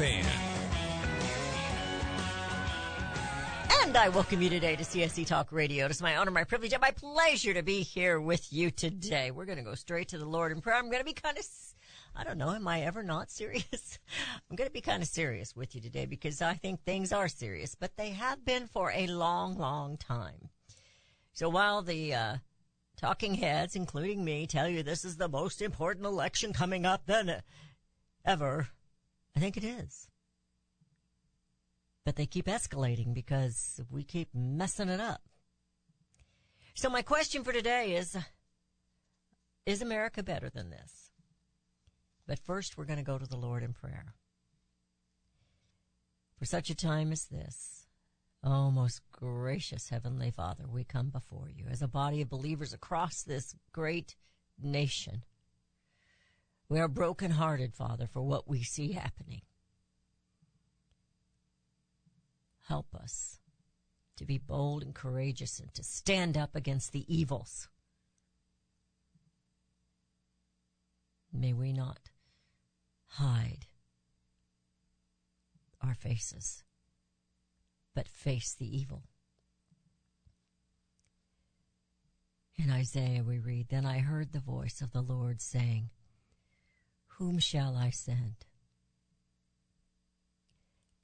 [0.00, 0.26] Ann.
[3.82, 5.86] And I welcome you today to CSC Talk Radio.
[5.86, 9.30] It is my honor, my privilege, and my pleasure to be here with you today.
[9.30, 10.76] We're going to go straight to the Lord in prayer.
[10.76, 11.46] I'm going to be kind of,
[12.14, 13.98] I don't know, am I ever not serious?
[14.50, 17.28] I'm going to be kind of serious with you today because I think things are
[17.28, 20.50] serious, but they have been for a long, long time.
[21.32, 22.36] So while the, uh,
[22.96, 27.42] talking heads, including me, tell you this is the most important election coming up than
[28.24, 28.68] ever,
[29.36, 30.08] I think it is
[32.06, 35.22] but they keep escalating because we keep messing it up.
[36.72, 38.16] So my question for today is,
[39.66, 41.10] is America better than this?
[42.24, 44.14] But first we're going to go to the Lord in prayer.
[46.38, 47.86] For such a time as this,
[48.44, 53.22] oh most gracious Heavenly Father, we come before you as a body of believers across
[53.22, 54.14] this great
[54.62, 55.24] nation.
[56.68, 59.42] We are brokenhearted, Father, for what we see happening.
[62.66, 63.38] help us
[64.16, 67.68] to be bold and courageous and to stand up against the evils.
[71.32, 72.10] May we not
[73.06, 73.66] hide
[75.82, 76.64] our faces,
[77.94, 79.02] but face the evil.
[82.56, 85.90] In Isaiah we read, Then I heard the voice of the Lord saying,
[87.18, 88.44] Whom shall I send?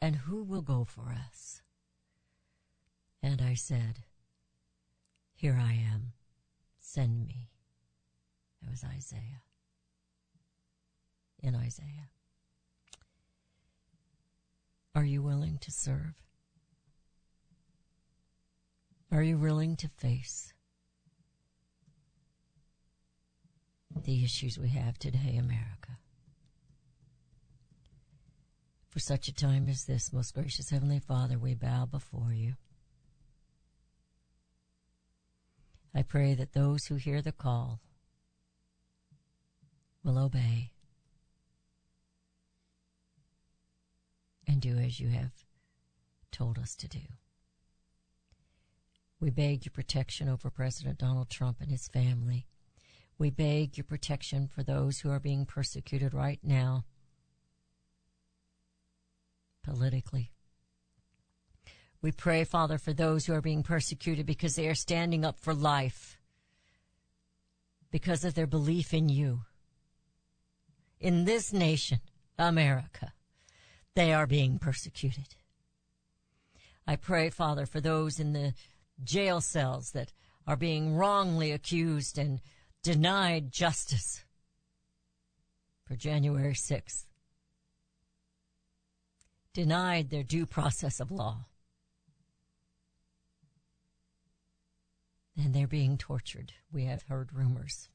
[0.03, 1.63] And who will go for us?
[3.23, 4.01] And I said,
[5.35, 6.13] Here I am,
[6.81, 7.49] send me.
[8.61, 9.41] That was Isaiah.
[11.43, 12.11] In Isaiah.
[14.95, 16.15] Are you willing to serve?
[19.11, 20.53] Are you willing to face
[24.05, 25.99] the issues we have today, America?
[28.93, 32.57] For such a time as this, most gracious Heavenly Father, we bow before you.
[35.95, 37.81] I pray that those who hear the call
[40.05, 40.73] will obey
[44.47, 45.33] and do as you have
[46.31, 47.01] told us to do.
[49.21, 52.47] We beg your protection over President Donald Trump and his family.
[53.17, 56.85] We beg your protection for those who are being persecuted right now
[59.63, 60.33] politically.
[62.01, 65.55] We pray, Father, for those who are being persecuted because they are standing up for
[65.55, 66.19] life,
[67.93, 69.43] because of their belief in you.
[70.99, 72.01] In this nation,
[72.39, 73.13] America,
[73.95, 75.37] they are being persecuted.
[76.87, 78.55] I pray, Father, for those in the
[79.05, 80.13] jail cells that
[80.47, 82.41] are being wrongly accused and
[82.83, 84.25] denied justice
[85.85, 87.05] for January 6th
[89.53, 91.47] denied their due process of law.
[95.37, 96.53] And they're being tortured.
[96.73, 97.89] We have heard rumors.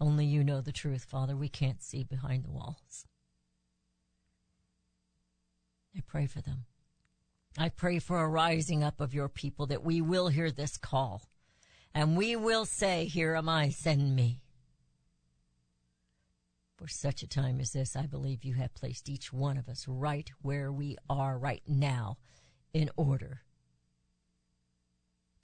[0.00, 1.36] Only you know the truth, Father.
[1.36, 3.06] We can't see behind the walls.
[5.96, 6.64] I pray for them.
[7.56, 11.22] I pray for a rising up of your people that we will hear this call
[11.94, 14.40] and we will say, here am I, send me.
[16.84, 19.88] For such a time as this, I believe you have placed each one of us
[19.88, 22.18] right where we are right now
[22.74, 23.40] in order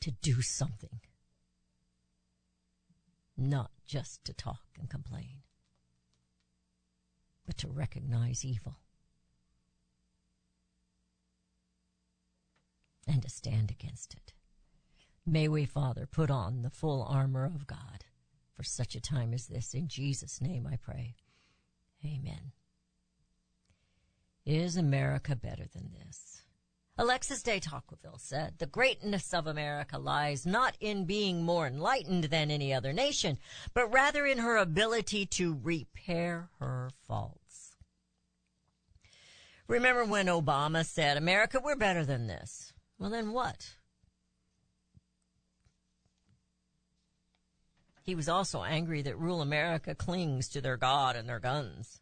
[0.00, 1.00] to do something.
[3.38, 5.38] Not just to talk and complain,
[7.46, 8.76] but to recognize evil
[13.08, 14.34] and to stand against it.
[15.24, 18.04] May we, Father, put on the full armor of God
[18.52, 19.72] for such a time as this.
[19.72, 21.14] In Jesus' name I pray.
[22.04, 22.52] Amen.
[24.46, 26.42] Is America better than this?
[26.98, 32.50] Alexis de Tocqueville said, the greatness of America lies not in being more enlightened than
[32.50, 33.38] any other nation,
[33.72, 37.76] but rather in her ability to repair her faults.
[39.66, 42.72] Remember when Obama said, America, we're better than this.
[42.98, 43.76] Well, then what?
[48.10, 52.00] He was also angry that rural America clings to their God and their guns.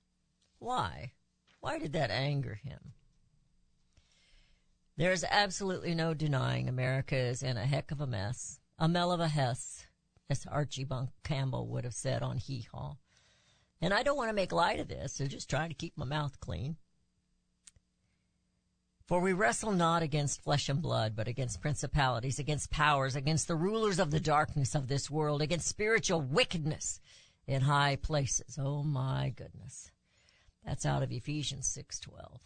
[0.59, 1.13] Why?
[1.61, 2.95] Why did that anger him?
[4.97, 8.59] There's absolutely no denying America is in a heck of a mess.
[8.79, 9.85] A mell of a hess,
[10.31, 12.97] as Archie Bunk Campbell would have said on Hee Haw.
[13.83, 16.07] And I don't want to make light of this, so just trying to keep my
[16.07, 16.79] mouth clean.
[19.09, 23.57] For we wrestle not against flesh and blood, but against principalities, against powers, against the
[23.57, 27.01] rulers of the darkness of this world, against spiritual wickedness
[27.47, 28.59] in high places.
[28.61, 29.91] Oh my goodness.
[30.63, 32.41] That's out of Ephesians 6:12.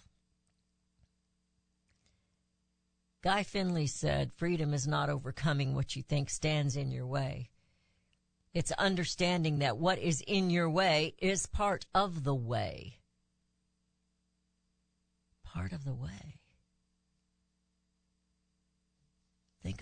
[3.25, 7.51] Guy Finley said, freedom is not overcoming what you think stands in your way.
[8.55, 12.99] It's understanding that what is in your way is part of the way.
[15.45, 16.39] Part of the way.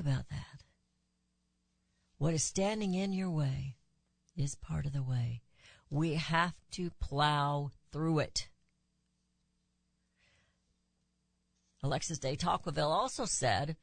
[0.01, 0.65] About that.
[2.17, 3.77] What is standing in your way
[4.35, 5.43] is part of the way.
[5.91, 8.49] We have to plow through it.
[11.83, 13.77] Alexis de Tocqueville also said,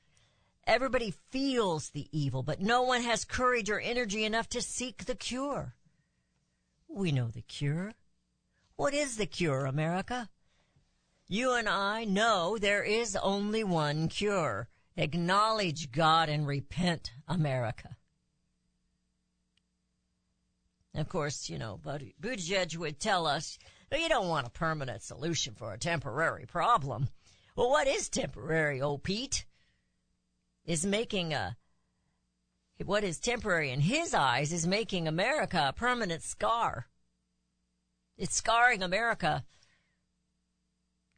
[0.65, 5.15] Everybody feels the evil, but no one has courage or energy enough to seek the
[5.15, 5.75] cure.
[6.87, 7.93] We know the cure.
[8.75, 10.29] What is the cure, America?
[11.27, 14.67] You and I know there is only one cure.
[14.97, 17.95] Acknowledge God and repent, America.
[20.95, 23.59] Of course, you know, but Buttigieg would tell us,
[23.91, 27.09] "Well, you don't want a permanent solution for a temporary problem.
[27.55, 29.45] Well, what is temporary, old Pete?
[30.65, 31.57] Is making a,
[32.83, 36.87] what is temporary in his eyes is making America a permanent scar.
[38.17, 39.45] It's scarring America,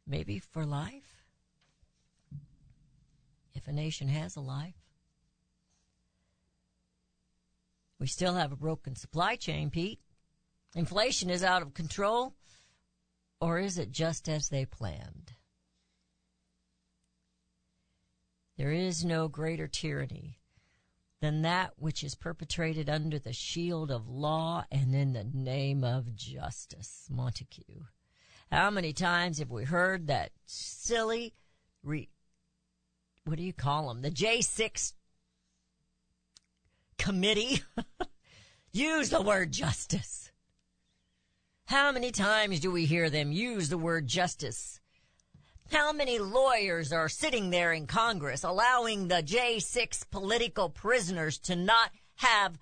[0.06, 1.09] maybe for life.
[3.54, 4.74] If a nation has a life.
[7.98, 10.00] We still have a broken supply chain, Pete.
[10.74, 12.34] Inflation is out of control,
[13.40, 15.34] or is it just as they planned?
[18.56, 20.38] There is no greater tyranny
[21.20, 26.14] than that which is perpetrated under the shield of law and in the name of
[26.14, 27.06] justice.
[27.10, 27.84] Montesquieu.
[28.50, 31.34] How many times have we heard that silly,
[31.82, 32.08] re,
[33.24, 34.02] what do you call them?
[34.02, 34.92] The J6
[36.98, 37.62] committee
[38.72, 40.32] use the word justice.
[41.66, 44.80] How many times do we hear them use the word justice?
[45.70, 51.90] How many lawyers are sitting there in Congress allowing the J6 political prisoners to not
[52.16, 52.58] have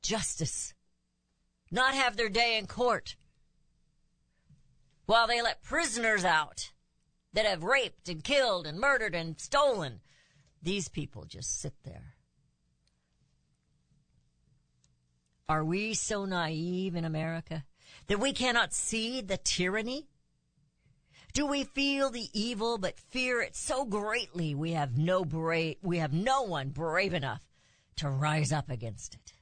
[0.00, 0.74] justice,
[1.72, 3.16] not have their day in court,
[5.06, 6.70] while they let prisoners out
[7.32, 10.00] that have raped and killed and murdered and stolen?
[10.62, 12.14] These people just sit there.
[15.48, 17.64] Are we so naive in America
[18.06, 20.08] that we cannot see the tyranny?
[21.32, 25.98] Do we feel the evil but fear it so greatly we have no brave, we
[25.98, 27.42] have no one brave enough
[27.96, 29.32] to rise up against it?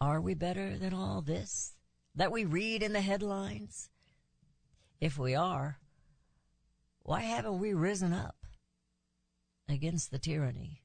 [0.00, 1.74] Are we better than all this
[2.14, 3.88] that we read in the headlines?
[5.00, 5.78] If we are,
[7.00, 8.46] why haven't we risen up
[9.68, 10.82] against the tyranny,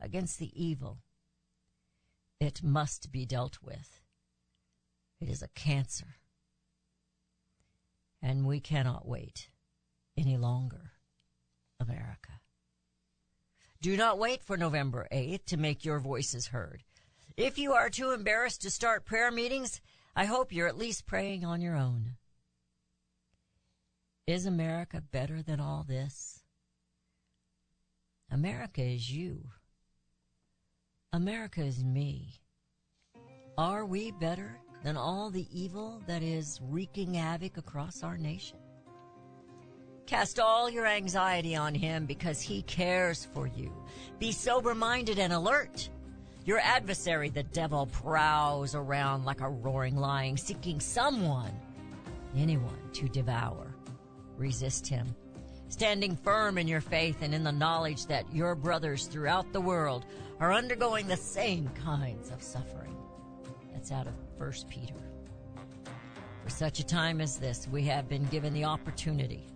[0.00, 0.98] against the evil?
[2.40, 4.00] It must be dealt with.
[5.20, 6.16] It is a cancer.
[8.22, 9.48] And we cannot wait
[10.16, 10.92] any longer,
[11.78, 12.40] America.
[13.80, 16.82] Do not wait for November 8th to make your voices heard.
[17.36, 19.80] If you are too embarrassed to start prayer meetings,
[20.16, 22.16] I hope you're at least praying on your own.
[24.28, 26.42] Is America better than all this?
[28.30, 29.42] America is you.
[31.14, 32.42] America is me.
[33.56, 38.58] Are we better than all the evil that is wreaking havoc across our nation?
[40.04, 43.72] Cast all your anxiety on him because he cares for you.
[44.18, 45.88] Be sober minded and alert.
[46.44, 51.58] Your adversary, the devil, prowls around like a roaring lion, seeking someone,
[52.36, 53.67] anyone to devour.
[54.38, 55.14] Resist him
[55.68, 60.06] standing firm in your faith and in the knowledge that your brothers throughout the world
[60.40, 62.96] are undergoing the same kinds of suffering.
[63.72, 64.94] That's out of 1 Peter.
[66.44, 69.46] For such a time as this, we have been given the opportunity,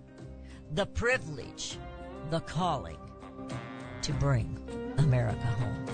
[0.74, 1.78] the privilege,
[2.30, 2.98] the calling
[4.02, 4.58] to bring
[4.98, 5.86] America home.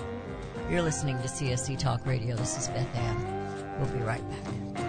[0.69, 2.35] You're listening to CSC Talk Radio.
[2.35, 3.79] This is Beth Ann.
[3.79, 4.88] We'll be right back.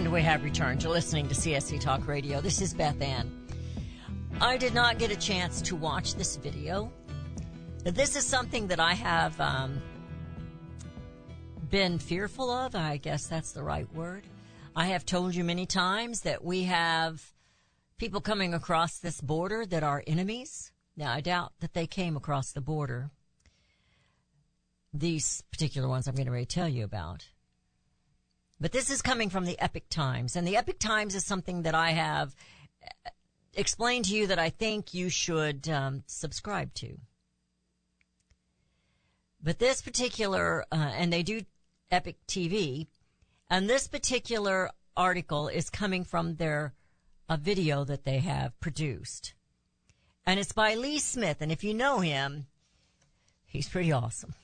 [0.00, 0.82] And we have returned.
[0.82, 2.40] You're listening to CSC Talk Radio.
[2.40, 3.30] This is Beth Ann.
[4.40, 6.90] I did not get a chance to watch this video.
[7.84, 9.82] This is something that I have um,
[11.68, 12.74] been fearful of.
[12.74, 14.24] I guess that's the right word.
[14.74, 17.22] I have told you many times that we have
[17.98, 20.72] people coming across this border that are enemies.
[20.96, 23.10] Now, I doubt that they came across the border.
[24.94, 27.26] These particular ones I'm going to tell you about.
[28.60, 31.74] But this is coming from the Epoch Times, and the Epoch Times is something that
[31.74, 32.36] I have
[32.84, 33.10] uh,
[33.54, 36.98] explained to you that I think you should um, subscribe to.
[39.42, 41.40] But this particular, uh, and they do
[41.90, 42.88] Epoch TV,
[43.48, 46.74] and this particular article is coming from their
[47.30, 49.32] a video that they have produced,
[50.26, 51.38] and it's by Lee Smith.
[51.40, 52.46] And if you know him,
[53.46, 54.34] he's pretty awesome,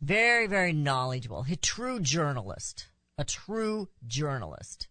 [0.00, 2.86] very very knowledgeable, a true journalist
[3.18, 4.88] a true journalist.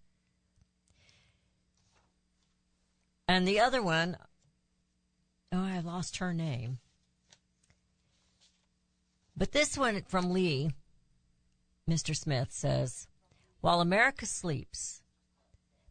[3.28, 4.18] And the other one,
[5.52, 6.80] oh, I lost her name.
[9.36, 10.72] But this one from Lee,
[11.90, 12.16] Mr.
[12.16, 13.08] Smith says,
[13.62, 15.02] while America sleeps,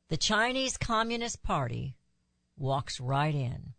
[0.08, 1.96] the Chinese Communist Party
[2.56, 3.74] walks right in.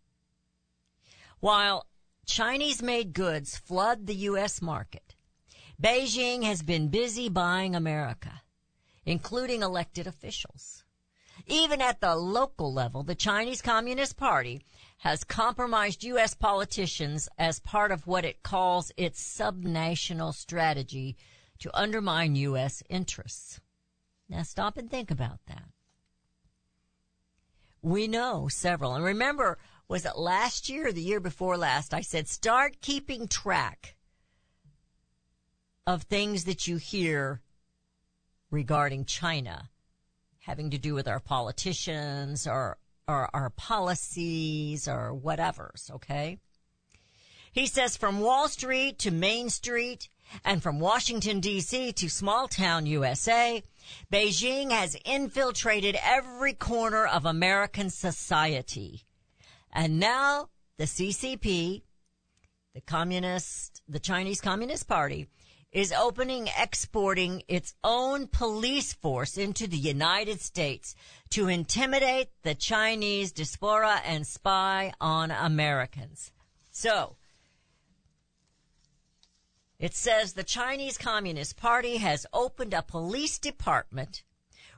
[1.40, 1.86] While
[2.26, 4.62] Chinese made goods flood the U.S.
[4.62, 5.11] market,
[5.80, 8.42] Beijing has been busy buying America,
[9.04, 10.84] including elected officials.
[11.46, 14.62] Even at the local level, the Chinese Communist Party
[14.98, 16.34] has compromised U.S.
[16.34, 21.16] politicians as part of what it calls its subnational strategy
[21.58, 22.82] to undermine U.S.
[22.88, 23.60] interests.
[24.28, 25.64] Now stop and think about that.
[27.82, 28.94] We know several.
[28.94, 31.92] And remember, was it last year or the year before last?
[31.92, 33.96] I said, start keeping track
[35.86, 37.40] of things that you hear
[38.50, 39.70] regarding China
[40.40, 46.38] having to do with our politicians or, or our policies or whatever's, okay?
[47.52, 50.08] He says from Wall Street to Main Street
[50.44, 53.62] and from Washington DC to small town USA,
[54.10, 59.02] Beijing has infiltrated every corner of American society.
[59.72, 60.48] And now
[60.78, 61.82] the CCP,
[62.74, 65.28] the communist, the Chinese Communist Party,
[65.72, 70.94] is opening exporting its own police force into the United States
[71.30, 76.30] to intimidate the Chinese diaspora and spy on Americans.
[76.70, 77.16] So,
[79.78, 84.22] it says the Chinese Communist Party has opened a police department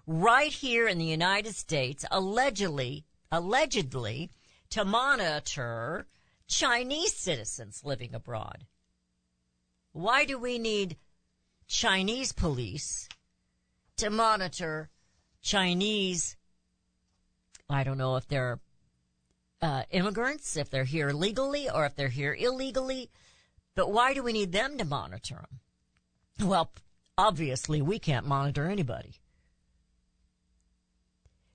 [0.07, 4.31] right here in the United States, allegedly, allegedly,
[4.71, 6.07] to monitor
[6.47, 8.65] Chinese citizens living abroad.
[9.95, 10.97] Why do we need
[11.69, 13.09] Chinese police
[13.97, 14.91] to monitor
[15.41, 16.37] Chinese?
[17.71, 18.59] I don't know if they're
[19.63, 23.09] uh, immigrants, if they're here legally or if they're here illegally,
[23.77, 25.37] but why do we need them to monitor
[26.39, 26.49] them?
[26.49, 26.73] Well,
[27.17, 29.15] obviously we can't monitor anybody.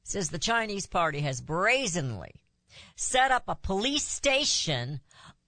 [0.04, 2.36] Says the Chinese party has brazenly
[2.96, 5.02] set up a police station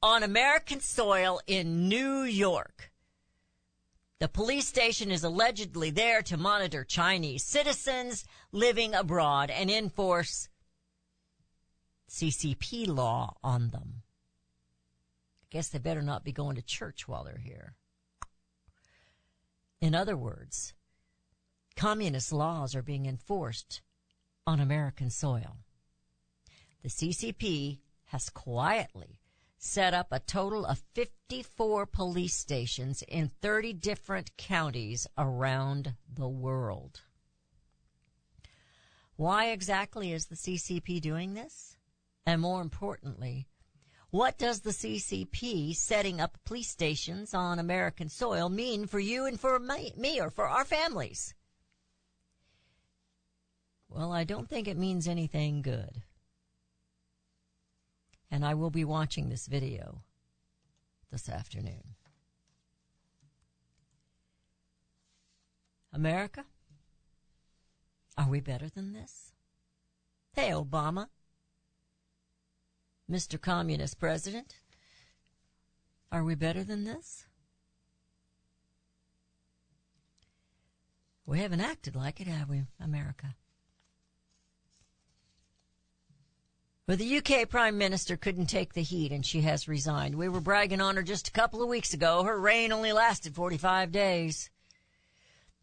[0.03, 2.91] on American soil in New York.
[4.19, 10.49] The police station is allegedly there to monitor Chinese citizens living abroad and enforce
[12.09, 14.03] CCP law on them.
[15.43, 17.75] I guess they better not be going to church while they're here.
[19.81, 20.73] In other words,
[21.75, 23.81] communist laws are being enforced
[24.45, 25.57] on American soil.
[26.83, 29.20] The CCP has quietly
[29.63, 37.01] set up a total of 54 police stations in 30 different counties around the world.
[39.17, 41.77] Why exactly is the CCP doing this?
[42.25, 43.47] And more importantly,
[44.09, 49.39] what does the CCP setting up police stations on American soil mean for you and
[49.39, 51.35] for me, me or for our families?
[53.87, 56.01] Well, I don't think it means anything good
[58.31, 60.01] and I will be watching this video
[61.11, 61.95] this afternoon.
[65.93, 66.45] America?
[68.17, 69.33] Are we better than this?
[70.33, 71.09] Hey, Obama.
[73.11, 73.39] Mr.
[73.39, 74.55] Communist President.
[76.09, 77.25] Are we better than this?
[81.25, 83.35] We haven't acted like it, have we, America?
[86.91, 90.15] But the UK Prime Minister couldn't take the heat and she has resigned.
[90.15, 92.23] We were bragging on her just a couple of weeks ago.
[92.23, 94.49] Her reign only lasted 45 days.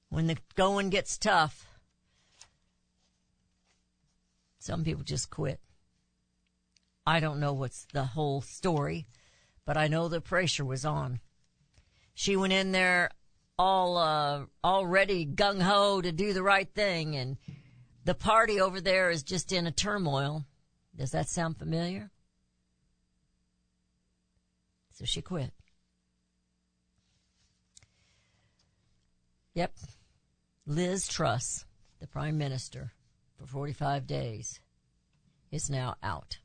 [0.08, 1.66] When the going gets tough,
[4.58, 5.60] some people just quit.
[7.06, 9.06] I don't know what's the whole story,
[9.66, 11.20] but I know the pressure was on.
[12.14, 13.10] She went in there
[13.58, 17.36] all uh, already gung ho to do the right thing, and
[18.06, 20.46] the party over there is just in a turmoil.
[20.98, 22.10] Does that sound familiar?
[24.90, 25.52] So she quit.
[29.54, 29.76] Yep.
[30.66, 31.64] Liz Truss,
[32.00, 32.92] the prime minister
[33.38, 34.60] for 45 days,
[35.52, 36.38] is now out.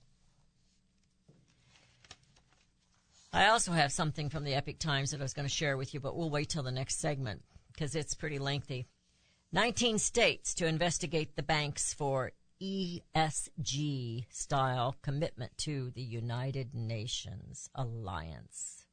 [3.33, 5.95] I also have something from the Epoch Times that I was going to share with
[5.95, 8.85] you, but we'll wait till the next segment because it's pretty lengthy.
[9.51, 12.31] 19 states to investigate the banks for
[12.63, 18.86] ESG style commitment to the United Nations Alliance.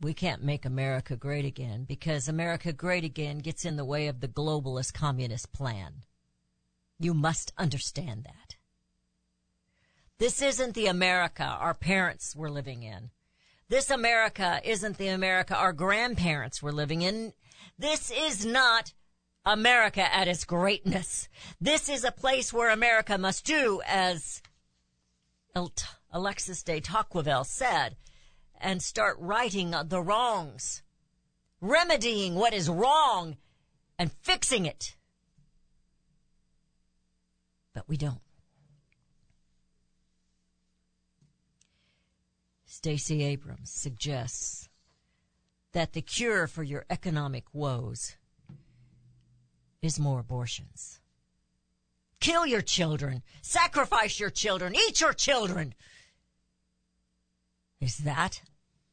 [0.00, 4.20] We can't make America great again because America great again gets in the way of
[4.20, 6.04] the globalist communist plan.
[6.98, 8.56] You must understand that.
[10.16, 13.10] This isn't the America our parents were living in.
[13.68, 17.34] This America isn't the America our grandparents were living in.
[17.78, 18.94] This is not
[19.44, 21.28] America at its greatness.
[21.60, 24.42] This is a place where America must do as
[26.12, 27.96] Alexis de Tocqueville said
[28.60, 30.82] and start righting the wrongs,
[31.60, 33.36] remedying what is wrong
[33.98, 34.96] and fixing it.
[37.72, 38.20] But we don't.
[42.66, 44.68] Stacey Abrams suggests
[45.72, 48.16] that the cure for your economic woes
[49.82, 51.00] is more abortions.
[52.20, 53.22] Kill your children.
[53.40, 54.74] Sacrifice your children.
[54.74, 55.74] Eat your children.
[57.80, 58.42] Is that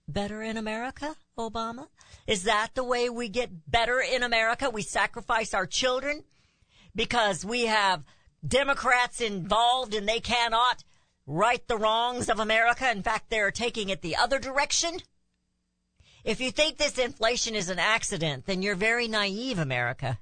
[0.08, 1.88] better in America, Obama?
[2.26, 4.70] Is that the way we get better in America?
[4.70, 6.24] We sacrifice our children
[6.96, 8.04] because we have
[8.48, 10.86] Democrats involved and they cannot
[11.26, 12.90] right the wrongs of America.
[12.90, 15.00] In fact, they're taking it the other direction.
[16.24, 20.20] If you think this inflation is an accident, then you're very naive, America.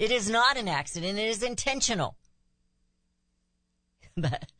[0.00, 1.18] It is not an accident.
[1.18, 2.16] It is intentional.
[4.16, 4.50] But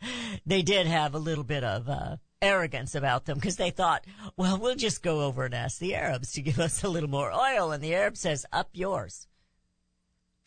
[0.46, 4.04] they did have a little bit of uh, arrogance about them because they thought,
[4.36, 7.32] well, we'll just go over and ask the Arabs to give us a little more
[7.32, 7.72] oil.
[7.72, 9.26] And the Arab says, up yours.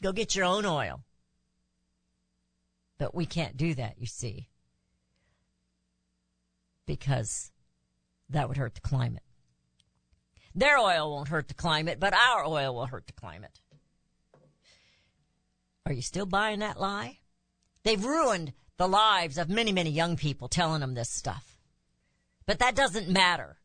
[0.02, 1.04] Go get your own oil.
[2.98, 4.48] But we can't do that, you see,
[6.86, 7.52] because
[8.30, 9.24] that would hurt the climate.
[10.56, 13.60] Their oil won't hurt the climate, but our oil will hurt the climate.
[15.86, 17.20] Are you still buying that lie?
[17.84, 21.58] They've ruined the lives of many, many young people telling them this stuff.
[22.46, 23.58] But that doesn't matter.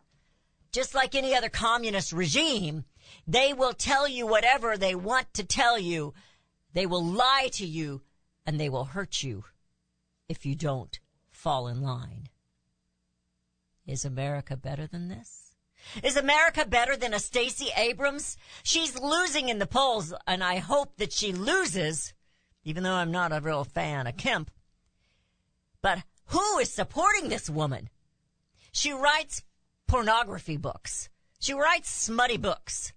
[0.73, 2.85] Just like any other communist regime,
[3.27, 6.13] they will tell you whatever they want to tell you.
[6.73, 8.03] They will lie to you
[8.45, 9.45] and they will hurt you
[10.29, 10.99] if you don't
[11.31, 12.29] fall in line.
[13.87, 15.48] Is America better than this?
[16.03, 18.37] Is America better than a Stacey Abrams?
[18.63, 22.15] She's losing in the polls, and I hope that she loses,
[22.65, 24.51] even though I'm not a real fan of Kemp.
[25.81, 27.89] But who is supporting this woman?
[28.73, 29.43] She writes
[29.87, 31.09] pornography books.
[31.41, 32.93] She writes smutty books.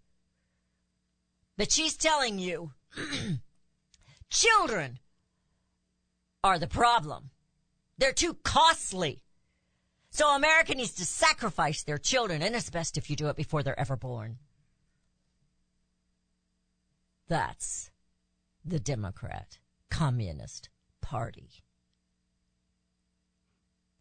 [1.57, 2.71] But she's telling you
[4.29, 4.99] children
[6.43, 7.29] are the problem.
[7.97, 9.21] They're too costly.
[10.11, 13.63] So America needs to sacrifice their children, and it's best if you do it before
[13.63, 14.37] they're ever born.
[17.29, 17.91] That's
[18.65, 19.57] the Democrat
[19.89, 20.69] Communist
[21.01, 21.49] Party.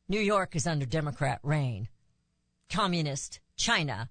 [0.08, 1.88] New York is under Democrat reign.
[2.68, 4.10] Communist China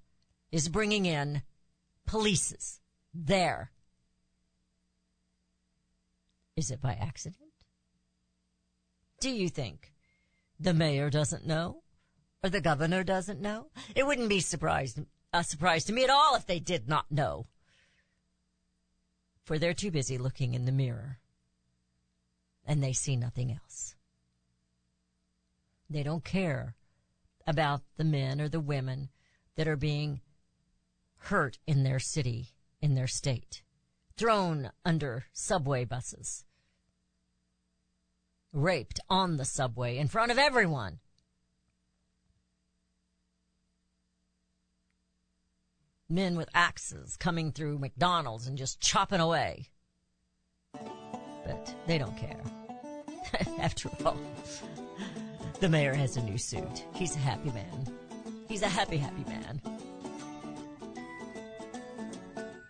[0.54, 1.42] is bringing in
[2.08, 2.80] polices
[3.14, 3.72] there.
[6.56, 7.52] Is it by accident?
[9.20, 9.92] Do you think
[10.58, 11.84] the mayor doesn't know?
[12.44, 13.68] Or the governor doesn't know?
[13.96, 15.00] It wouldn't be surprised,
[15.34, 17.48] a surprise to me at all if they did not know.
[19.44, 21.20] For they're too busy looking in the mirror.
[22.66, 23.96] And they see nothing else.
[25.90, 26.76] They don't care
[27.48, 29.10] about the men or the women
[29.56, 30.22] that are being
[31.18, 32.50] hurt in their city,
[32.80, 33.64] in their state,
[34.16, 36.46] thrown under subway buses,
[38.54, 41.00] raped on the subway in front of everyone.
[46.10, 49.68] Men with axes coming through McDonald's and just chopping away.
[51.46, 52.42] But they don't care.
[53.60, 54.18] After all,
[55.60, 56.86] the mayor has a new suit.
[56.96, 57.88] He's a happy man.
[58.48, 59.62] He's a happy, happy man.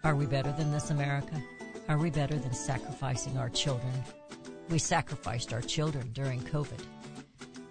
[0.03, 1.41] Are we better than this, America?
[1.87, 3.93] Are we better than sacrificing our children?
[4.69, 6.81] We sacrificed our children during COVID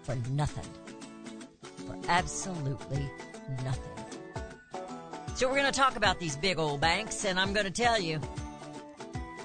[0.01, 0.65] for nothing.
[1.85, 3.07] For absolutely
[3.63, 3.98] nothing.
[5.39, 7.97] So we're going to talk about these big old banks, and I'm going to tell
[7.97, 8.19] you,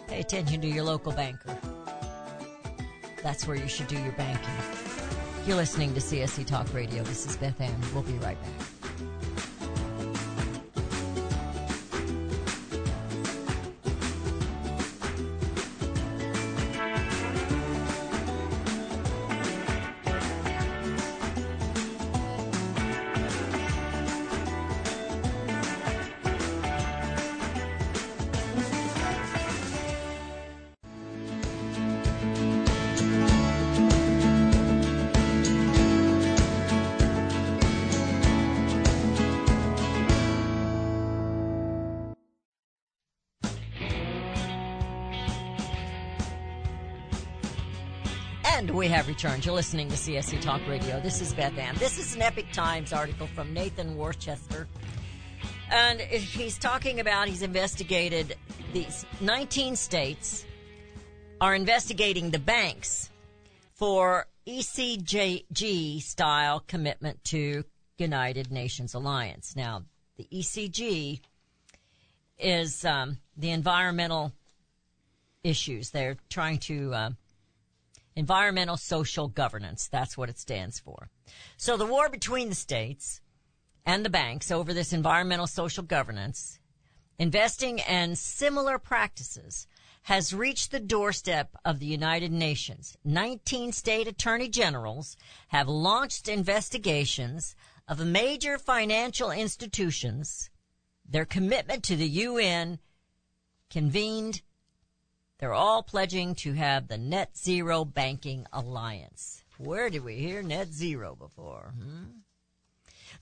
[0.09, 1.57] pay attention to your local banker.
[3.23, 4.55] That's where you should do your banking.
[5.47, 7.05] You're listening to CSC Talk Radio.
[7.05, 7.81] This is Beth Ann.
[7.93, 8.74] We'll be right back.
[49.25, 49.47] Returned.
[49.47, 51.01] You're listening to CSC Talk Radio.
[51.01, 51.75] This is Beth Ann.
[51.77, 54.69] This is an Epoch Times article from Nathan Worcester.
[55.71, 58.37] And he's talking about he's investigated
[58.75, 60.45] these 19 states
[61.41, 63.09] are investigating the banks
[63.73, 67.65] for E ESG style commitment to
[67.97, 69.57] United Nations Alliance.
[69.57, 69.85] Now,
[70.19, 71.21] the ESG
[72.39, 74.33] is um, the environmental
[75.43, 75.89] issues.
[75.89, 77.11] They're trying to uh,
[78.16, 79.88] environmental social governance.
[79.88, 81.11] That's what it stands for.
[81.57, 83.20] So the war between the states
[83.85, 86.59] and the banks over this environmental social governance,
[87.18, 89.66] investing and similar practices
[90.05, 92.96] has reached the doorstep of the United Nations.
[93.05, 95.16] 19 state attorney generals
[95.48, 97.57] have launched investigations
[97.88, 100.50] of major financial institutions,
[101.09, 102.79] their commitment to the UN
[103.70, 104.42] convened,
[105.45, 109.45] they're all pledging to have the Net Zero Banking Alliance.
[109.59, 111.75] Where did we hear net zero before?
[111.79, 112.05] Hmm?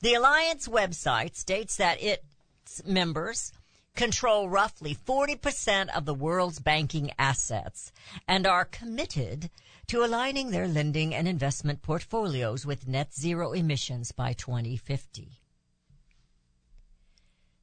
[0.03, 3.53] The Alliance website states that its members
[3.97, 7.91] control roughly 40% of the world's banking assets
[8.29, 9.51] and are committed
[9.89, 15.41] to aligning their lending and investment portfolios with net zero emissions by 2050.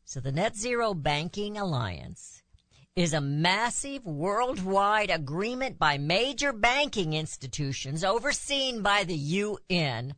[0.03, 2.41] So the Net Zero Banking Alliance
[2.95, 10.15] is a massive worldwide agreement by major banking institutions overseen by the UN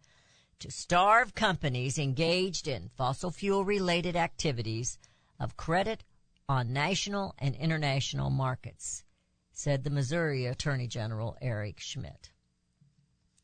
[0.59, 4.97] to starve companies engaged in fossil fuel related activities
[5.39, 6.03] of credit
[6.47, 9.03] on national and international markets,
[9.51, 12.31] said the Missouri Attorney General Eric Schmitt.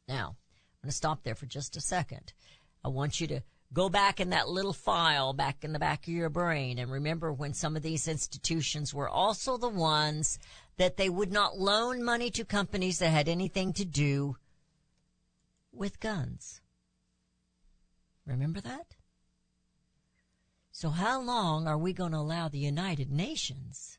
[0.07, 2.33] Now, I'm going to stop there for just a second.
[2.83, 3.41] I want you to
[3.73, 7.31] go back in that little file back in the back of your brain and remember
[7.33, 10.39] when some of these institutions were also the ones
[10.77, 14.37] that they would not loan money to companies that had anything to do
[15.71, 16.61] with guns.
[18.25, 18.95] Remember that?
[20.71, 23.97] So how long are we going to allow the United Nations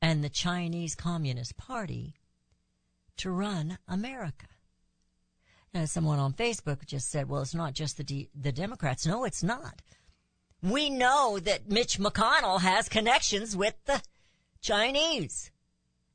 [0.00, 2.14] and the Chinese Communist Party
[3.18, 4.46] to run America?
[5.72, 9.06] And someone on Facebook just said, well, it's not just the, D- the Democrats.
[9.06, 9.82] No, it's not.
[10.62, 14.02] We know that Mitch McConnell has connections with the
[14.60, 15.50] Chinese.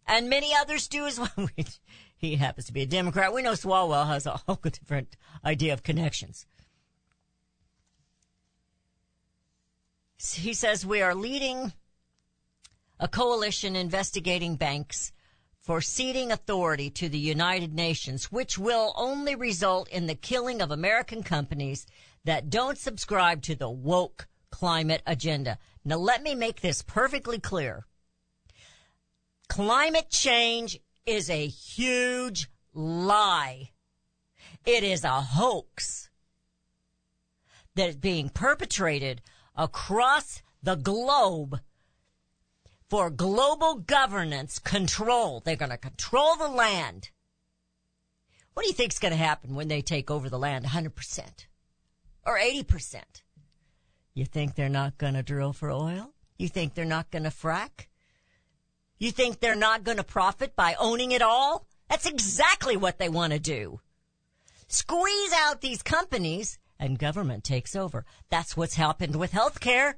[0.06, 1.50] And many others do as well.
[2.18, 3.34] he happens to be a Democrat.
[3.34, 6.46] We know Swalwell has a whole different idea of connections.
[10.18, 11.74] He says we are leading
[13.00, 15.12] a coalition investigating banks
[15.66, 20.70] for ceding authority to the United Nations, which will only result in the killing of
[20.70, 21.88] American companies
[22.24, 25.58] that don't subscribe to the woke climate agenda.
[25.84, 27.88] Now let me make this perfectly clear.
[29.50, 33.72] Climate change is a huge lie.
[34.68, 36.12] It is a hoax
[37.74, 39.24] that is being perpetrated
[39.56, 41.60] across the globe
[42.90, 45.40] for global governance control.
[45.40, 47.10] They're going to control the land.
[48.54, 51.48] What do you think is going to happen when they take over the land 100%
[52.26, 53.02] or 80%?
[54.14, 56.14] You think they're not going to drill for oil?
[56.38, 57.88] You think they're not going to frack?
[58.98, 61.68] You think they're not going to profit by owning it all?
[61.90, 63.82] That's exactly what they want to do.
[64.68, 68.06] Squeeze out these companies and government takes over.
[68.30, 69.96] That's what's happened with healthcare.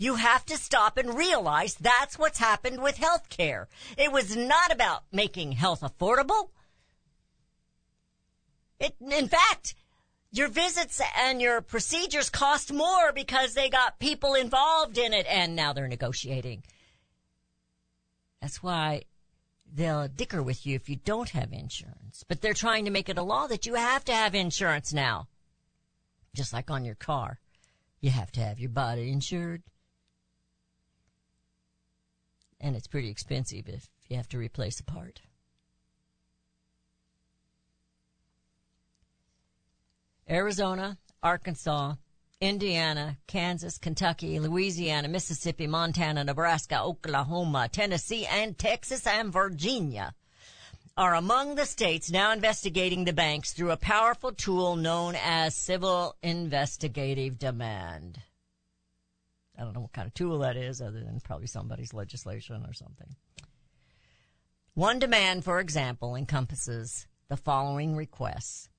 [0.00, 3.66] You have to stop and realize that's what's happened with healthcare.
[3.98, 6.48] It was not about making health affordable.
[8.78, 9.74] It, in fact,
[10.32, 15.54] your visits and your procedures cost more because they got people involved in it and
[15.54, 16.62] now they're negotiating.
[18.40, 19.02] That's why
[19.70, 22.24] they'll dicker with you if you don't have insurance.
[22.26, 25.28] But they're trying to make it a law that you have to have insurance now.
[26.34, 27.38] Just like on your car.
[28.00, 29.62] You have to have your body insured.
[32.60, 35.22] And it's pretty expensive if you have to replace a part.
[40.28, 41.94] Arizona, Arkansas,
[42.40, 50.14] Indiana, Kansas, Kentucky, Louisiana, Mississippi, Montana, Nebraska, Oklahoma, Tennessee, and Texas and Virginia
[50.96, 56.14] are among the states now investigating the banks through a powerful tool known as civil
[56.22, 58.20] investigative demand.
[59.60, 62.72] I don't know what kind of tool that is other than probably somebody's legislation or
[62.72, 63.14] something.
[64.72, 68.70] One demand, for example, encompasses the following requests.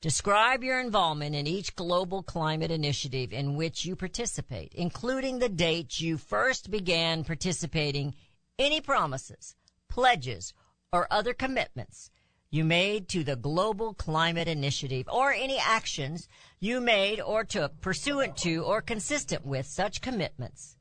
[0.00, 6.00] Describe your involvement in each global climate initiative in which you participate, including the date
[6.00, 8.14] you first began participating,
[8.58, 9.56] any promises,
[9.88, 10.54] pledges,
[10.92, 12.10] or other commitments
[12.50, 16.28] you made to the Global Climate Initiative or any actions
[16.60, 20.76] you made or took pursuant to or consistent with such commitments,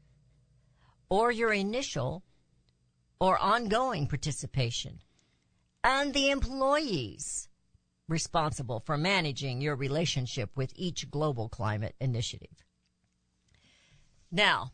[1.09, 2.23] or your initial
[3.19, 4.99] or ongoing participation,
[5.83, 7.49] and the employees
[8.07, 12.63] responsible for managing your relationship with each global climate initiative.
[14.31, 14.71] Now,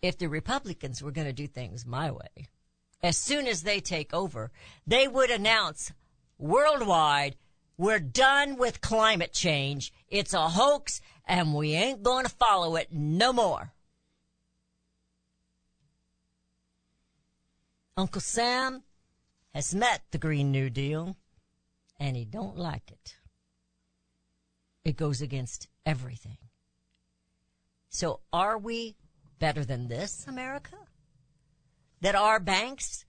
[0.00, 2.48] if the Republicans were going to do things my way,
[3.02, 4.50] as soon as they take over,
[4.86, 5.92] they would announce
[6.38, 7.36] worldwide,
[7.76, 9.92] we're done with climate change.
[10.08, 13.72] It's a hoax and we ain't going to follow it no more.
[17.96, 18.82] Uncle Sam
[19.54, 21.16] has met the Green New Deal
[21.98, 23.16] and he don't like it.
[24.84, 26.38] It goes against everything.
[27.90, 28.96] So are we
[29.38, 30.76] better than this, America?
[32.02, 33.04] That our banks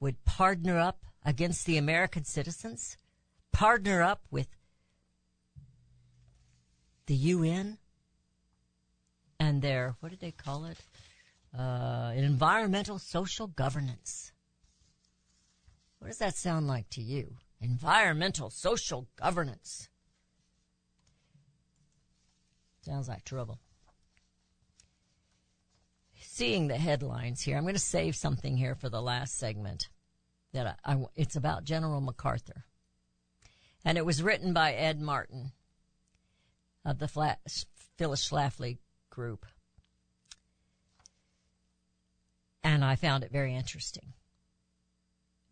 [0.00, 2.98] would partner up against the American citizens?
[3.52, 4.48] Partner up with
[7.06, 7.78] the UN
[9.38, 10.78] and their, what did they call it?
[11.58, 14.32] Uh, environmental social governance.
[15.98, 17.36] What does that sound like to you?
[17.62, 19.88] Environmental social governance.
[22.82, 23.58] Sounds like trouble.
[26.40, 29.90] Seeing the headlines here, I'm going to save something here for the last segment.
[30.54, 32.64] That I, I- it's about General MacArthur,
[33.84, 35.52] and it was written by Ed Martin
[36.82, 37.36] of the Fla-
[37.98, 38.78] Phyllis Schlafly
[39.10, 39.44] group,
[42.64, 44.14] and I found it very interesting.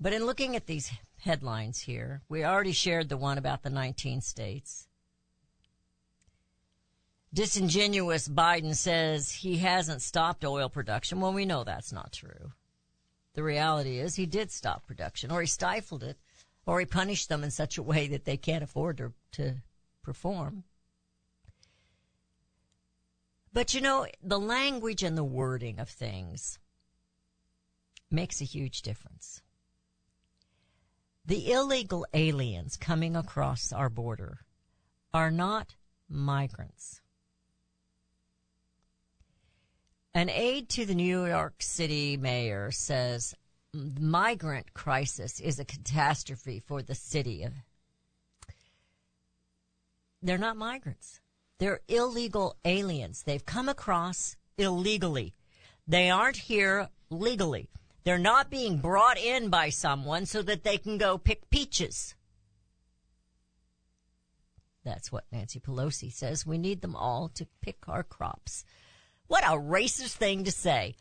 [0.00, 4.22] But in looking at these headlines here, we already shared the one about the 19
[4.22, 4.87] states.
[7.32, 11.20] Disingenuous Biden says he hasn't stopped oil production.
[11.20, 12.52] Well, we know that's not true.
[13.34, 16.16] The reality is he did stop production, or he stifled it,
[16.66, 19.56] or he punished them in such a way that they can't afford to, to
[20.02, 20.64] perform.
[23.52, 26.58] But you know, the language and the wording of things
[28.10, 29.42] makes a huge difference.
[31.24, 34.40] The illegal aliens coming across our border
[35.12, 35.74] are not
[36.08, 37.02] migrants.
[40.18, 43.36] An aide to the New York City mayor says
[43.72, 47.46] the migrant crisis is a catastrophe for the city.
[50.20, 51.20] They're not migrants.
[51.60, 53.22] They're illegal aliens.
[53.22, 55.34] They've come across illegally.
[55.86, 57.70] They aren't here legally.
[58.02, 62.16] They're not being brought in by someone so that they can go pick peaches.
[64.82, 66.44] That's what Nancy Pelosi says.
[66.44, 68.64] We need them all to pick our crops.
[69.28, 70.96] What a racist thing to say.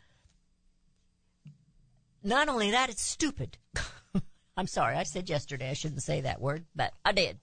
[2.24, 3.58] Not only that, it's stupid.
[4.58, 7.40] I'm sorry, I said yesterday I shouldn't say that word, but I did.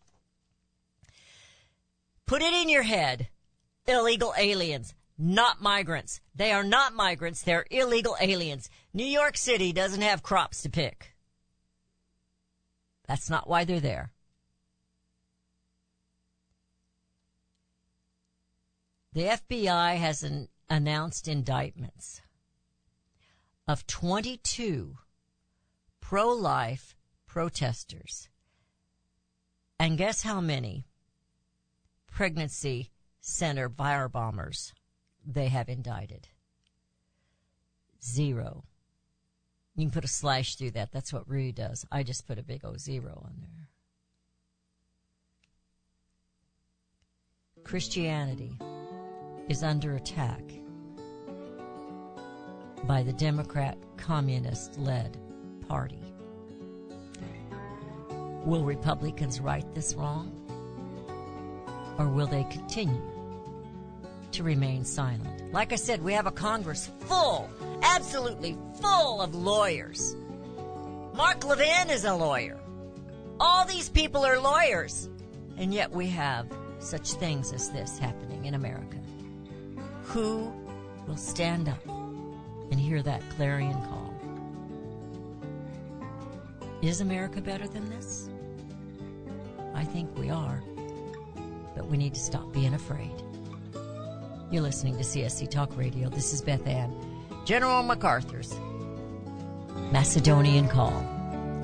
[2.27, 3.29] Put it in your head.
[3.87, 6.21] Illegal aliens, not migrants.
[6.35, 8.69] They are not migrants, they're illegal aliens.
[8.93, 11.15] New York City doesn't have crops to pick.
[13.07, 14.11] That's not why they're there.
[19.13, 22.21] The FBI has an, announced indictments
[23.67, 24.97] of 22
[26.01, 26.97] pro life
[27.27, 28.29] protesters.
[29.79, 30.87] And guess how many
[32.07, 34.73] pregnancy center fire bombers
[35.27, 36.29] they have indicted?
[38.03, 38.65] Zero.
[39.75, 40.93] You can put a slash through that.
[40.93, 41.85] That's what Rue does.
[41.91, 43.69] I just put a big O zero on there.
[47.65, 48.59] Christianity
[49.49, 50.43] is under attack
[52.85, 55.17] by the Democrat communist led
[55.69, 56.01] party.
[58.45, 60.31] Will Republicans right this wrong?
[61.99, 63.01] Or will they continue
[64.33, 65.53] to remain silent?
[65.53, 67.49] Like I said, we have a Congress full,
[67.83, 70.15] absolutely full of lawyers.
[71.15, 72.59] Mark Levin is a lawyer.
[73.41, 75.09] All these people are lawyers.
[75.57, 76.49] And yet we have
[76.81, 78.99] such things as this happening in America.
[80.05, 80.53] Who
[81.07, 81.85] will stand up
[82.71, 84.15] and hear that clarion call?
[86.83, 88.29] Is America better than this?
[89.75, 90.63] I think we are.
[91.75, 93.11] But we need to stop being afraid.
[94.51, 96.09] You're listening to CSC Talk Radio.
[96.09, 96.95] This is Beth Ann,
[97.45, 98.55] General MacArthur's
[99.91, 100.93] Macedonian Call.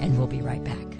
[0.01, 1.00] And we'll be right back.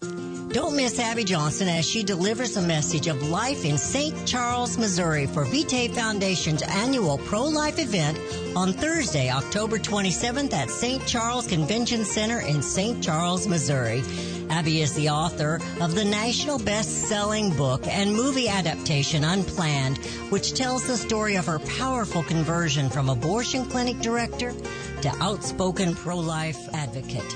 [0.00, 4.26] Don't miss Abby Johnson as she delivers a message of life in St.
[4.26, 8.18] Charles, Missouri for Vitae Foundation's annual pro-life event
[8.54, 11.06] on Thursday, October 27th at St.
[11.06, 13.02] Charles Convention Center in St.
[13.02, 14.02] Charles, Missouri.
[14.50, 19.96] Abby is the author of the national best-selling book and movie adaptation Unplanned,
[20.30, 24.52] which tells the story of her powerful conversion from abortion clinic director
[25.00, 27.34] to outspoken pro-life advocate.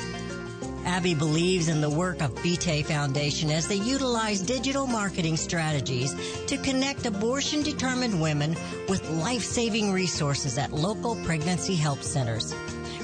[0.91, 6.17] Abby believes in the work of Vitae Foundation as they utilize digital marketing strategies
[6.49, 8.57] to connect abortion determined women
[8.89, 12.53] with life saving resources at local pregnancy help centers.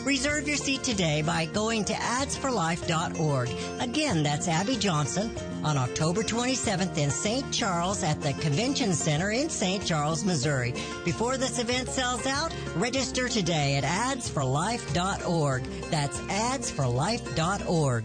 [0.06, 3.50] Reserve your seat today by going to adsforlife.org.
[3.80, 5.34] Again, that's Abby Johnson
[5.64, 7.52] on October 27th in St.
[7.52, 9.84] Charles at the Convention Center in St.
[9.84, 10.72] Charles, Missouri.
[11.04, 15.64] Before this event sells out, register today at adsforlife.org.
[15.90, 18.04] That's adsforlife.org.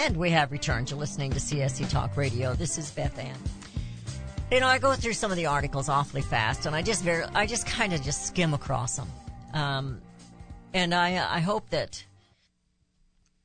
[0.00, 2.54] And we have returned to listening to CSC Talk Radio.
[2.54, 3.36] This is Beth Ann.
[4.50, 7.24] You know, I go through some of the articles awfully fast, and I just very,
[7.34, 9.08] I just kind of just skim across them.
[9.52, 10.00] Um,
[10.72, 12.02] and I, I hope that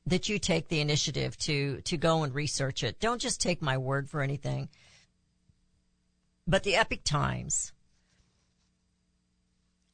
[0.06, 3.00] that you take the initiative to to go and research it.
[3.00, 4.70] Don't just take my word for anything.
[6.46, 7.74] But the Epoch Times,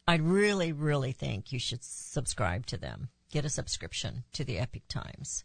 [0.06, 3.08] I really, really think you should subscribe to them.
[3.32, 5.42] Get a subscription to the Epoch Times.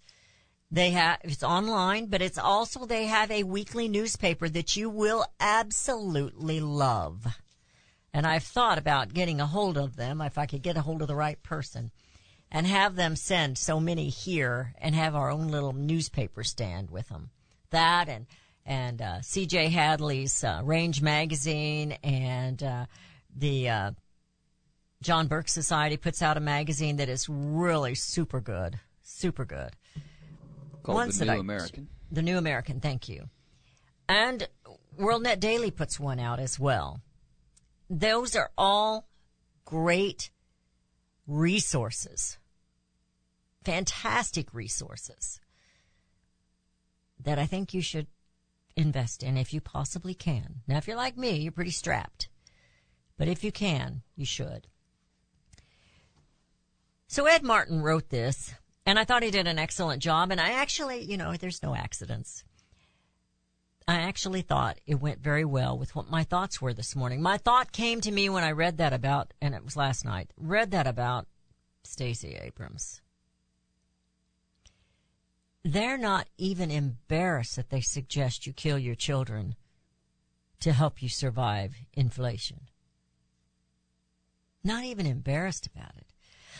[0.70, 5.26] They have, it's online, but it's also, they have a weekly newspaper that you will
[5.39, 7.26] absolutely love.
[8.13, 11.01] And I've thought about getting a hold of them if I could get a hold
[11.01, 11.91] of the right person
[12.51, 17.09] and have them send so many here and have our own little newspaper stand with
[17.09, 17.30] them.
[17.70, 18.26] That and,
[18.65, 22.86] and, uh, CJ Hadley's, uh, Range Magazine and, uh,
[23.36, 23.91] the, uh,
[25.01, 28.80] John Birch Society puts out a magazine that is really super good.
[29.03, 29.76] Super good.
[30.88, 31.89] Called Ones the New I- American.
[32.09, 33.29] The New American, thank you.
[34.07, 34.47] And
[34.97, 37.01] WorldNet Daily puts one out as well.
[37.89, 39.09] Those are all
[39.65, 40.31] great
[41.27, 42.38] resources.
[43.65, 45.41] Fantastic resources
[47.19, 48.07] that I think you should
[48.77, 50.61] invest in if you possibly can.
[50.67, 52.29] Now, if you're like me, you're pretty strapped.
[53.17, 54.67] But if you can, you should.
[57.07, 58.53] So Ed Martin wrote this,
[58.88, 60.31] and I thought he did an excellent job.
[60.31, 62.45] And I actually, you know, there's no accidents.
[63.85, 67.21] I actually thought it went very well with what my thoughts were this morning.
[67.21, 70.31] My thought came to me when I read that about, and it was last night,
[70.38, 71.27] read that about
[71.83, 73.01] Stacey Abrams.
[75.63, 79.55] they're not even embarrassed that they suggest you kill your children
[80.61, 82.61] to help you survive inflation.
[84.63, 86.07] Not even embarrassed about it.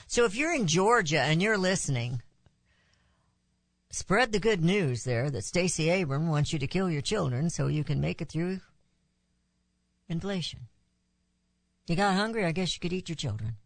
[0.08, 2.22] So if you're in Georgia and you're listening,
[3.90, 7.68] spread the good news there that Stacey Abram wants you to kill your children so
[7.68, 8.62] you can make it through
[10.08, 10.62] inflation.
[11.88, 13.58] You got hungry, I guess you could eat your children.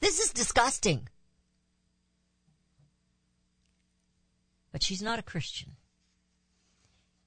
[0.00, 1.08] This is disgusting.
[4.72, 5.76] But she's not a Christian.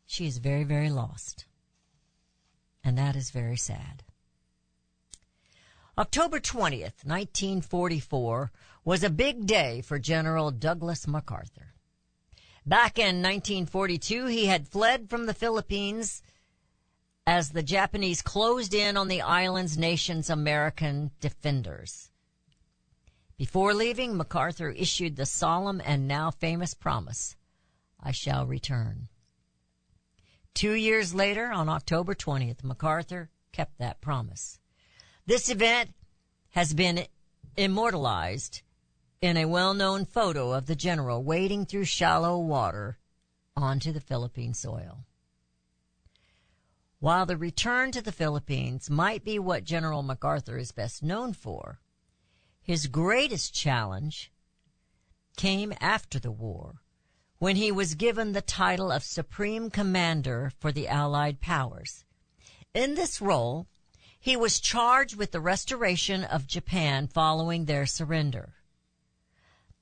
[0.07, 1.45] She is very, very lost.
[2.83, 4.03] And that is very sad.
[5.95, 8.51] October 20th, 1944
[8.83, 11.75] was a big day for General Douglas MacArthur.
[12.65, 16.23] Back in 1942, he had fled from the Philippines
[17.27, 22.09] as the Japanese closed in on the island's nation's American defenders.
[23.37, 27.35] Before leaving, MacArthur issued the solemn and now famous promise,
[28.01, 29.09] I shall return.
[30.55, 34.59] Two years later, on October 20th, MacArthur kept that promise.
[35.25, 35.93] This event
[36.49, 37.07] has been
[37.55, 38.61] immortalized
[39.21, 42.97] in a well-known photo of the general wading through shallow water
[43.55, 45.05] onto the Philippine soil.
[46.99, 51.79] While the return to the Philippines might be what General MacArthur is best known for,
[52.61, 54.29] his greatest challenge
[55.37, 56.81] came after the war
[57.39, 62.03] when he was given the title of Supreme Commander for the Allied Powers.
[62.73, 63.67] In this role,
[64.23, 68.53] he was charged with the restoration of Japan following their surrender.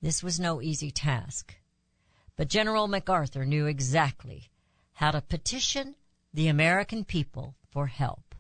[0.02, 1.54] This was no easy task,
[2.36, 4.50] but General MacArthur knew exactly
[4.94, 5.94] how to petition
[6.34, 8.34] the American people for help.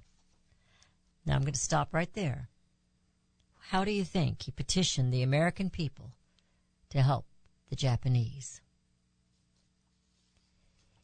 [1.24, 2.49] Now I'm going to stop right there.
[3.70, 6.14] How do you think he petitioned the American people
[6.89, 7.28] to help
[7.70, 8.60] the Japanese?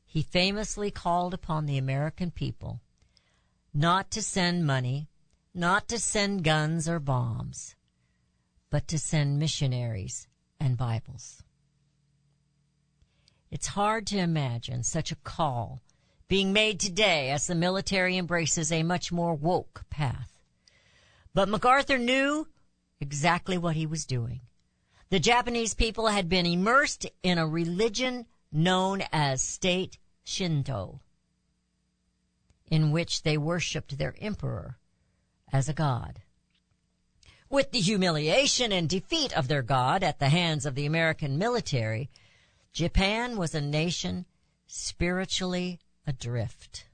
[0.08, 2.82] He famously called upon the American people
[3.78, 5.08] not to send money,
[5.54, 7.76] not to send guns or bombs,
[8.72, 10.28] but to send missionaries
[10.60, 11.44] and Bibles.
[13.52, 15.84] It's hard to imagine such a call
[16.28, 20.40] being made today as the military embraces a much more woke path.
[21.36, 22.48] But MacArthur knew
[23.00, 24.42] exactly what he was doing.
[25.12, 31.02] The Japanese people had been immersed in a religion known as state Shinto,
[32.68, 34.78] in which they worshipped their emperor
[35.52, 36.22] as a god.
[37.50, 42.10] With the humiliation and defeat of their god at the hands of the American military,
[42.74, 44.26] Japan was a nation
[44.66, 46.86] spiritually adrift.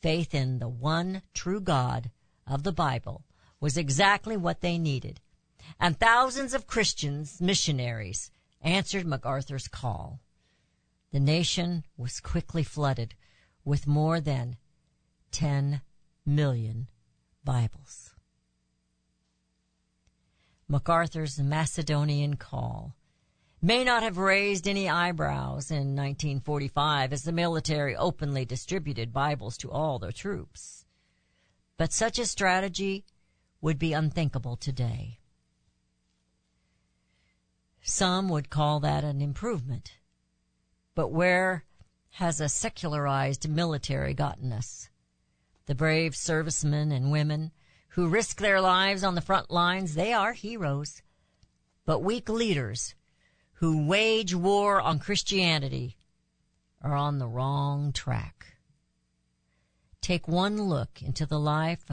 [0.00, 2.10] Faith in the one true God
[2.46, 3.24] of the Bible
[3.60, 5.20] was exactly what they needed,
[5.78, 8.30] and thousands of Christians, missionaries,
[8.60, 10.20] answered MacArthur's call.
[11.12, 13.14] The nation was quickly flooded
[13.68, 14.56] with more than
[15.32, 15.82] 10
[16.24, 16.88] million
[17.44, 18.14] Bibles.
[20.66, 22.96] MacArthur's Macedonian call
[23.60, 29.70] may not have raised any eyebrows in 1945 as the military openly distributed Bibles to
[29.70, 30.86] all the troops.
[31.76, 33.04] But such a strategy
[33.60, 35.18] would be unthinkable today.
[37.82, 39.98] Some would call that an improvement.
[40.94, 41.64] But where
[42.10, 44.88] has a secularized military gotten us?
[45.66, 47.52] The brave servicemen and women
[47.90, 51.02] who risk their lives on the front lines, they are heroes.
[51.84, 52.94] But weak leaders
[53.54, 55.96] who wage war on Christianity
[56.80, 58.54] are on the wrong track.
[60.00, 61.90] Take one look into the life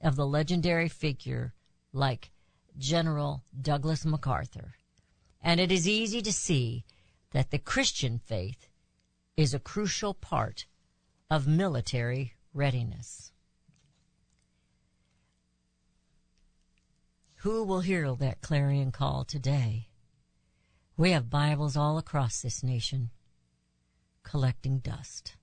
[0.00, 1.54] of the legendary figure
[1.92, 2.30] like
[2.76, 4.74] General Douglas MacArthur,
[5.40, 6.84] and it is easy to see
[7.32, 8.68] that the Christian faith
[9.40, 10.66] is a crucial part
[11.30, 13.32] of military readiness.
[17.36, 19.88] Who will hear that clarion call today?
[20.98, 23.08] We have Bibles all across this nation
[24.22, 25.36] collecting dust.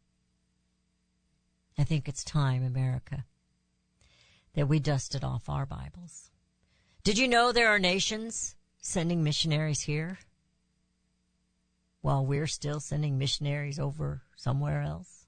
[1.75, 3.25] I think it's time, America,
[4.53, 6.29] that we dusted off our Bibles.
[7.03, 10.19] Did you know there are nations sending missionaries here
[12.08, 15.26] while we're still sending missionaries over somewhere else?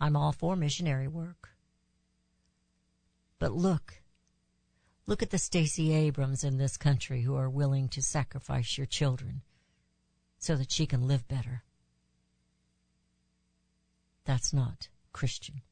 [0.00, 1.50] I'm all for missionary work.
[3.38, 4.02] But look,
[5.06, 9.42] Look at the Stacey Abrams in this country who are willing to sacrifice your children
[10.38, 11.64] so that she can live better.
[14.24, 15.62] That's not Christian.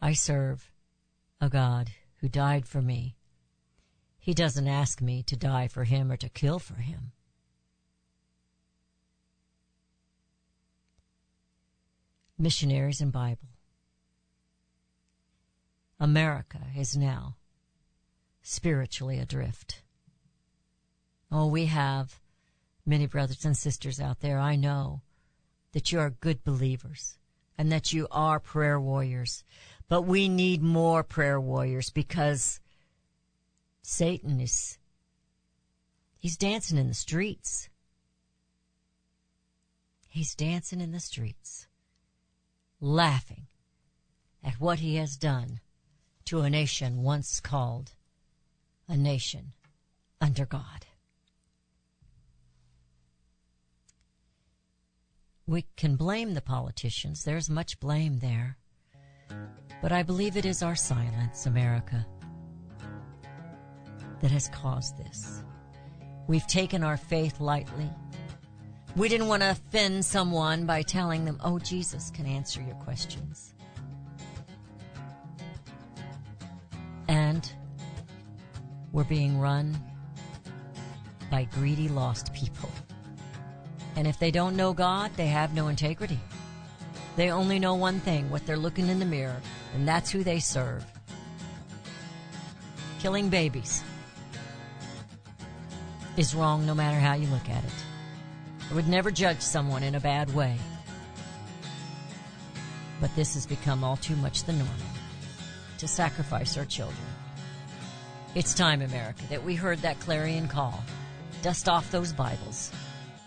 [0.00, 0.70] I serve
[1.40, 1.90] a God
[2.20, 3.16] who died for me.
[4.24, 7.12] He doesn't ask me to die for him or to kill for him.
[12.38, 13.50] Missionaries and Bible.
[16.00, 17.36] America is now
[18.40, 19.82] spiritually adrift.
[21.30, 22.18] Oh, we have
[22.86, 24.38] many brothers and sisters out there.
[24.38, 25.02] I know
[25.72, 27.18] that you are good believers
[27.58, 29.44] and that you are prayer warriors,
[29.86, 32.60] but we need more prayer warriors because
[33.86, 34.78] Satan is,
[36.16, 37.68] he's dancing in the streets.
[40.08, 41.66] He's dancing in the streets,
[42.80, 43.46] laughing
[44.42, 45.60] at what he has done
[46.24, 47.92] to a nation once called
[48.88, 49.52] a nation
[50.18, 50.86] under God.
[55.46, 57.24] We can blame the politicians.
[57.24, 58.56] There's much blame there.
[59.82, 62.06] But I believe it is our silence, America,
[64.24, 65.42] that has caused this.
[66.28, 67.90] We've taken our faith lightly.
[68.96, 73.52] We didn't want to offend someone by telling them, oh, Jesus can answer your questions.
[77.06, 77.52] And
[78.92, 79.76] we're being run
[81.30, 82.70] by greedy, lost people.
[83.94, 86.18] And if they don't know God, they have no integrity.
[87.16, 89.42] They only know one thing, what they're looking in the mirror,
[89.74, 90.82] and that's who they serve.
[93.00, 93.84] Killing babies
[96.16, 97.84] is wrong no matter how you look at it.
[98.70, 100.56] I would never judge someone in a bad way.
[103.00, 104.68] But this has become all too much the norm
[105.78, 106.96] to sacrifice our children.
[108.34, 110.82] It's time, America, that we heard that clarion call.
[111.42, 112.72] Dust off those Bibles,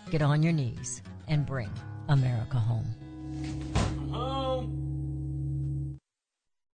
[0.10, 1.70] get on your knees, and bring
[2.10, 2.86] America home.